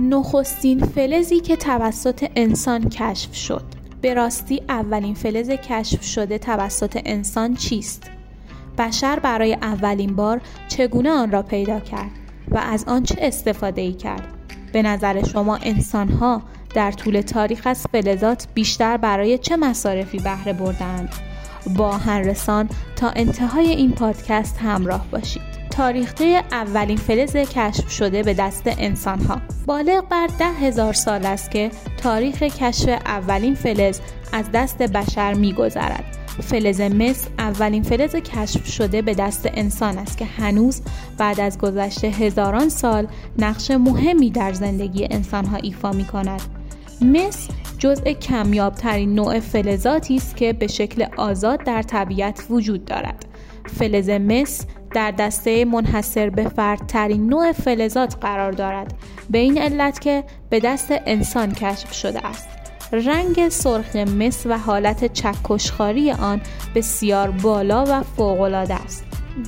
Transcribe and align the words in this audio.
نخستین 0.00 0.80
فلزی 0.80 1.40
که 1.40 1.56
توسط 1.56 2.30
انسان 2.36 2.88
کشف 2.88 3.34
شد 3.34 3.62
به 4.00 4.14
راستی 4.14 4.62
اولین 4.68 5.14
فلز 5.14 5.50
کشف 5.50 6.02
شده 6.02 6.38
توسط 6.38 7.00
انسان 7.04 7.54
چیست؟ 7.54 8.02
بشر 8.78 9.18
برای 9.18 9.54
اولین 9.54 10.16
بار 10.16 10.40
چگونه 10.68 11.10
آن 11.10 11.30
را 11.30 11.42
پیدا 11.42 11.80
کرد 11.80 12.10
و 12.48 12.58
از 12.58 12.84
آن 12.84 13.02
چه 13.02 13.16
استفاده 13.18 13.80
ای 13.80 13.92
کرد؟ 13.92 14.28
به 14.72 14.82
نظر 14.82 15.24
شما 15.24 15.56
انسان 15.56 16.08
ها 16.08 16.42
در 16.74 16.92
طول 16.92 17.20
تاریخ 17.20 17.62
از 17.64 17.86
فلزات 17.92 18.46
بیشتر 18.54 18.96
برای 18.96 19.38
چه 19.38 19.56
مصارفی 19.56 20.18
بهره 20.18 20.52
بردند؟ 20.52 21.08
با 21.76 21.92
هنرسان 21.92 22.68
تا 22.96 23.08
انتهای 23.08 23.68
این 23.68 23.92
پادکست 23.92 24.58
همراه 24.58 25.06
باشید. 25.10 25.49
تاریخچه 25.80 26.42
اولین 26.52 26.96
فلز 26.96 27.36
کشف 27.36 27.90
شده 27.90 28.22
به 28.22 28.34
دست 28.34 28.62
انسان 28.66 29.20
ها 29.20 29.40
بالغ 29.66 30.08
بر 30.08 30.26
ده 30.38 30.44
هزار 30.44 30.92
سال 30.92 31.26
است 31.26 31.50
که 31.50 31.70
تاریخ 32.02 32.42
کشف 32.42 32.88
اولین 32.88 33.54
فلز 33.54 34.00
از 34.32 34.44
دست 34.54 34.78
بشر 34.78 35.34
میگذرد 35.34 36.04
فلز 36.42 36.80
مس 36.80 37.26
اولین 37.38 37.82
فلز 37.82 38.16
کشف 38.16 38.66
شده 38.66 39.02
به 39.02 39.14
دست 39.14 39.48
انسان 39.54 39.98
است 39.98 40.18
که 40.18 40.24
هنوز 40.24 40.82
بعد 41.18 41.40
از 41.40 41.58
گذشته 41.58 42.06
هزاران 42.06 42.68
سال 42.68 43.06
نقش 43.38 43.70
مهمی 43.70 44.30
در 44.30 44.52
زندگی 44.52 45.08
انسان 45.10 45.44
ها 45.44 45.56
ایفا 45.56 45.92
می 45.92 46.04
کند. 46.04 46.42
مس 47.02 47.48
جزء 47.78 48.12
کمیابترین 48.12 49.14
نوع 49.14 49.40
فلزاتی 49.40 50.16
است 50.16 50.36
که 50.36 50.52
به 50.52 50.66
شکل 50.66 51.06
آزاد 51.16 51.64
در 51.64 51.82
طبیعت 51.82 52.46
وجود 52.50 52.84
دارد. 52.84 53.24
فلز 53.78 54.10
مس 54.10 54.66
در 54.94 55.10
دسته 55.10 55.64
منحصر 55.64 56.30
به 56.30 56.48
فردترین 56.48 57.26
نوع 57.26 57.52
فلزات 57.52 58.16
قرار 58.20 58.52
دارد. 58.52 58.94
به 59.30 59.38
این 59.38 59.58
علت 59.58 60.00
که 60.00 60.24
به 60.50 60.60
دست 60.60 60.88
انسان 60.90 61.52
کشف 61.52 61.92
شده 61.92 62.26
است. 62.26 62.48
رنگ 62.92 63.48
سرخ 63.48 63.96
مس 63.96 64.46
و 64.46 64.58
حالت 64.58 65.12
چکشخاری 65.12 66.12
آن 66.12 66.40
بسیار 66.74 67.30
بالا 67.30 67.84
و 67.88 68.02
فوقالعاده 68.02 68.74
است. 68.74 69.04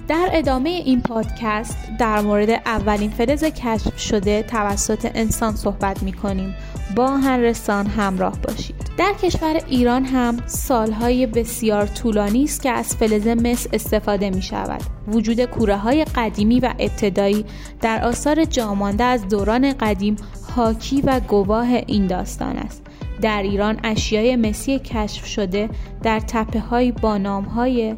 در 0.08 0.28
ادامه 0.32 0.68
این 0.68 1.00
پادکست 1.02 1.76
در 1.98 2.20
مورد 2.20 2.50
اولین 2.50 3.10
فلز 3.10 3.44
کشف 3.44 3.98
شده 3.98 4.42
توسط 4.42 5.10
انسان 5.14 5.56
صحبت 5.56 6.02
می 6.02 6.12
کنیم 6.12 6.54
با 6.96 7.16
هنرسان 7.16 7.86
همراه 7.86 8.38
باشید. 8.42 8.81
در 8.96 9.12
کشور 9.22 9.60
ایران 9.68 10.04
هم 10.04 10.36
سالهای 10.46 11.26
بسیار 11.26 11.86
طولانی 11.86 12.44
است 12.44 12.62
که 12.62 12.70
از 12.70 12.96
فلز 12.96 13.26
مس 13.26 13.66
استفاده 13.72 14.30
می 14.30 14.42
شود 14.42 14.82
وجود 15.08 15.44
کوره 15.44 15.76
های 15.76 16.04
قدیمی 16.04 16.60
و 16.60 16.74
ابتدایی 16.78 17.44
در 17.80 18.04
آثار 18.04 18.44
جامانده 18.44 19.04
از 19.04 19.28
دوران 19.28 19.72
قدیم 19.72 20.16
حاکی 20.56 21.00
و 21.00 21.20
گواه 21.20 21.68
این 21.68 22.06
داستان 22.06 22.56
است. 22.56 22.82
در 23.22 23.42
ایران 23.42 23.80
اشیای 23.84 24.36
مسی 24.36 24.78
کشف 24.78 25.26
شده 25.26 25.70
در 26.02 26.20
تپه 26.20 26.60
های 26.60 26.92
با 26.92 27.18
نام 27.18 27.44
های 27.44 27.96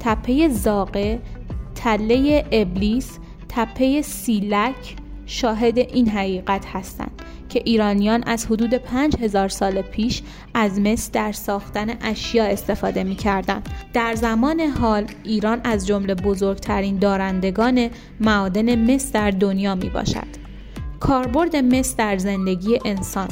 تپه 0.00 0.48
زاقه، 0.48 1.20
تله 1.74 2.44
ابلیس، 2.52 3.18
تپه 3.48 4.02
سیلک 4.02 4.96
شاهد 5.26 5.78
این 5.78 6.08
حقیقت 6.08 6.66
هستند 6.66 7.22
که 7.48 7.62
ایرانیان 7.64 8.22
از 8.26 8.46
حدود 8.46 8.74
5000 8.74 9.48
سال 9.48 9.82
پیش 9.82 10.22
از 10.54 10.80
مس 10.80 11.10
در 11.10 11.32
ساختن 11.32 11.86
اشیا 12.00 12.44
استفاده 12.44 13.04
می 13.04 13.16
کردن. 13.16 13.62
در 13.92 14.14
زمان 14.14 14.60
حال 14.60 15.06
ایران 15.24 15.60
از 15.64 15.86
جمله 15.86 16.14
بزرگترین 16.14 16.98
دارندگان 16.98 17.90
معادن 18.20 18.94
مس 18.94 19.12
در 19.12 19.30
دنیا 19.30 19.74
می 19.74 19.88
باشد. 19.88 20.46
کاربرد 21.00 21.56
مس 21.56 21.96
در 21.96 22.18
زندگی 22.18 22.78
انسان 22.84 23.28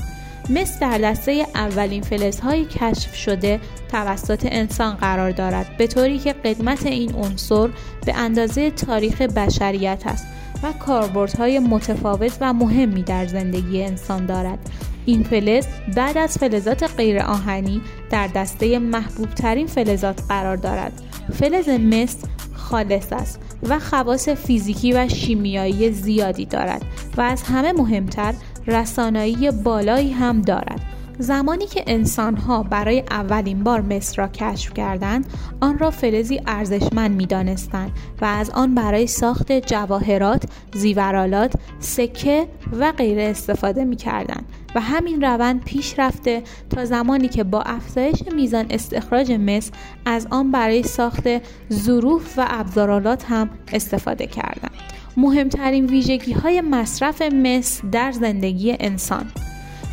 مس 0.50 0.78
در 0.78 0.98
دسته 0.98 1.46
اولین 1.54 2.02
فلزهایی 2.02 2.64
کشف 2.64 3.14
شده 3.14 3.60
توسط 3.88 4.48
انسان 4.50 4.94
قرار 4.94 5.30
دارد 5.30 5.76
به 5.76 5.86
طوری 5.86 6.18
که 6.18 6.32
قدمت 6.32 6.86
این 6.86 7.14
عنصر 7.14 7.68
به 8.06 8.14
اندازه 8.16 8.70
تاریخ 8.70 9.22
بشریت 9.22 10.02
است 10.06 10.26
و 10.64 10.72
کاربردهای 10.72 11.58
متفاوت 11.58 12.38
و 12.40 12.52
مهمی 12.52 13.02
در 13.02 13.26
زندگی 13.26 13.82
انسان 13.82 14.26
دارد. 14.26 14.58
این 15.06 15.22
فلز 15.22 15.66
بعد 15.96 16.18
از 16.18 16.38
فلزات 16.38 16.94
غیر 16.96 17.18
آهنی 17.18 17.80
در 18.10 18.26
دسته 18.26 18.78
محبوب 18.78 19.30
ترین 19.30 19.66
فلزات 19.66 20.22
قرار 20.28 20.56
دارد. 20.56 20.92
فلز 21.32 21.68
مس 21.68 22.16
خالص 22.52 23.12
است 23.12 23.40
و 23.68 23.78
خواص 23.78 24.28
فیزیکی 24.28 24.92
و 24.92 25.08
شیمیایی 25.08 25.92
زیادی 25.92 26.46
دارد 26.46 26.82
و 27.16 27.20
از 27.20 27.42
همه 27.42 27.72
مهمتر 27.72 28.34
رسانایی 28.66 29.50
بالایی 29.50 30.12
هم 30.12 30.42
دارد. 30.42 30.73
زمانی 31.18 31.66
که 31.66 31.84
انسانها 31.86 32.62
برای 32.62 33.04
اولین 33.10 33.64
بار 33.64 33.80
مصر 33.80 34.22
را 34.22 34.28
کشف 34.28 34.74
کردند 34.74 35.26
آن 35.60 35.78
را 35.78 35.90
فلزی 35.90 36.40
ارزشمند 36.46 37.16
می‌دانستند 37.16 37.92
و 38.20 38.24
از 38.24 38.50
آن 38.50 38.74
برای 38.74 39.06
ساخت 39.06 39.52
جواهرات 39.52 40.44
زیورالات 40.74 41.52
سکه 41.80 42.48
و 42.78 42.92
غیره 42.92 43.22
استفاده 43.22 43.84
می‌کردند 43.84 44.44
و 44.74 44.80
همین 44.80 45.22
روند 45.22 45.64
پیش 45.64 45.98
رفته 45.98 46.42
تا 46.70 46.84
زمانی 46.84 47.28
که 47.28 47.44
با 47.44 47.62
افزایش 47.62 48.22
میزان 48.36 48.66
استخراج 48.70 49.32
مس 49.32 49.70
از 50.06 50.26
آن 50.30 50.50
برای 50.50 50.82
ساخت 50.82 51.24
ظروف 51.72 52.38
و 52.38 52.46
ابزارالات 52.48 53.24
هم 53.24 53.50
استفاده 53.72 54.26
کردند. 54.26 54.74
مهمترین 55.16 55.86
ویژگی 55.86 56.32
های 56.32 56.60
مصرف 56.60 57.22
مس 57.22 57.80
در 57.92 58.12
زندگی 58.12 58.76
انسان 58.80 59.26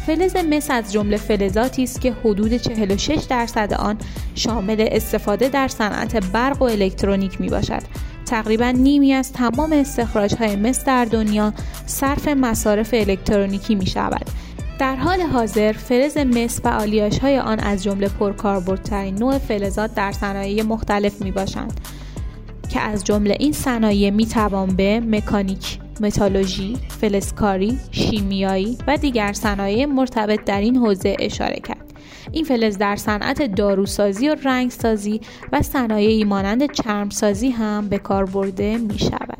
فلز 0.07 0.35
مس 0.35 0.71
از 0.71 0.91
جمله 0.91 1.17
فلزاتی 1.17 1.83
است 1.83 2.01
که 2.01 2.11
حدود 2.11 2.57
46 2.57 3.25
درصد 3.29 3.73
آن 3.73 3.97
شامل 4.35 4.87
استفاده 4.91 5.49
در 5.49 5.67
صنعت 5.67 6.31
برق 6.31 6.61
و 6.61 6.65
الکترونیک 6.65 7.41
می 7.41 7.49
باشد. 7.49 7.81
تقریبا 8.25 8.69
نیمی 8.69 9.13
از 9.13 9.33
تمام 9.33 9.73
استخراج 9.73 10.35
های 10.35 10.55
مس 10.55 10.85
در 10.85 11.05
دنیا 11.05 11.53
صرف 11.85 12.27
مصارف 12.27 12.89
الکترونیکی 12.93 13.75
می 13.75 13.85
شود. 13.85 14.25
در 14.79 14.95
حال 14.95 15.21
حاضر 15.21 15.71
فلز 15.71 16.17
مس 16.17 16.61
و 16.63 16.67
آلیاش 16.67 17.19
های 17.19 17.39
آن 17.39 17.59
از 17.59 17.83
جمله 17.83 18.07
پرکاربردترین 18.07 19.15
نوع 19.15 19.37
فلزات 19.37 19.95
در 19.95 20.11
صنایع 20.11 20.63
مختلف 20.63 21.21
می 21.21 21.31
باشند 21.31 21.81
که 22.69 22.79
از 22.79 23.03
جمله 23.03 23.37
این 23.39 23.53
صنایع 23.53 24.09
می 24.09 24.25
توان 24.25 24.75
به 24.75 24.99
مکانیک، 24.99 25.79
متالوژی، 26.01 26.77
فلزکاری، 27.01 27.79
شیمیایی 27.91 28.77
و 28.87 28.97
دیگر 28.97 29.33
صنایع 29.33 29.85
مرتبط 29.85 30.43
در 30.43 30.61
این 30.61 30.77
حوزه 30.77 31.15
اشاره 31.19 31.59
کرد. 31.59 31.93
این 32.31 32.43
فلز 32.43 32.77
در 32.77 32.95
صنعت 32.95 33.55
داروسازی 33.55 34.29
و 34.29 34.35
رنگسازی 34.43 35.21
و 35.51 35.61
صنایعی 35.61 36.23
مانند 36.23 36.71
چرمسازی 36.71 37.49
هم 37.49 37.89
به 37.89 37.97
کار 37.97 38.25
برده 38.25 38.77
می 38.77 38.99
شود. 38.99 39.30